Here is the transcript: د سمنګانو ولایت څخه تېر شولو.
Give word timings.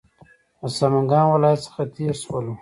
د 0.59 0.61
سمنګانو 0.77 1.31
ولایت 1.35 1.59
څخه 1.65 1.81
تېر 1.95 2.13
شولو. 2.23 2.53